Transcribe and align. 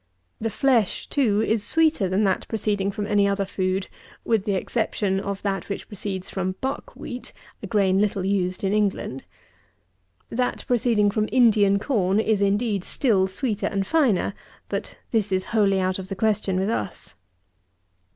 The 0.39 0.49
flesh, 0.49 1.05
too, 1.07 1.41
is 1.43 1.63
sweeter 1.63 2.09
than 2.09 2.23
that 2.23 2.47
proceeding 2.47 2.89
from 2.89 3.05
any 3.05 3.27
other 3.27 3.45
food, 3.45 3.87
with 4.25 4.45
the 4.45 4.55
exception 4.55 5.19
of 5.19 5.43
that 5.43 5.69
which 5.69 5.87
proceeds 5.87 6.27
from 6.27 6.55
buck 6.59 6.95
wheat, 6.95 7.33
a 7.61 7.67
grain 7.67 7.99
little 7.99 8.25
used 8.25 8.63
in 8.63 8.73
England. 8.73 9.25
That 10.31 10.65
proceeding 10.65 11.11
from 11.11 11.29
Indian 11.31 11.77
corn 11.77 12.19
is, 12.19 12.41
indeed, 12.41 12.83
still 12.83 13.27
sweeter 13.27 13.67
and 13.67 13.85
finer; 13.85 14.33
but 14.69 14.97
this 15.11 15.31
is 15.31 15.43
wholly 15.53 15.79
out 15.79 15.99
of 15.99 16.09
the 16.09 16.15
question 16.15 16.59
with 16.59 16.69
us. 16.71 17.13